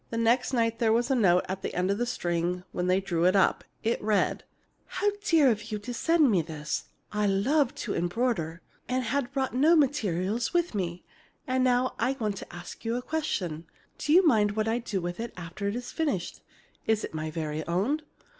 [0.11, 3.25] Next night there was a note on the end of the string when they drew
[3.25, 3.63] it up.
[3.83, 4.43] It read:
[4.87, 6.85] How dear of you to send me this!
[7.13, 11.03] I love to embroider, and had brought no materials with me.
[11.45, 13.67] And now I want to ask you a question.
[13.99, 16.41] Do you mind what I do with it after it is finished?
[16.87, 18.01] Is it my very own?